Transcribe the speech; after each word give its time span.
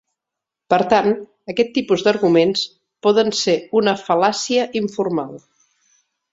Per 0.73 0.79
tant, 0.93 1.11
aquest 1.53 1.69
tipus 1.75 2.05
d'arguments 2.07 2.65
poden 3.09 3.31
ser 3.43 3.57
una 3.83 3.95
fal·làcia 4.07 4.69
informal. 4.85 5.41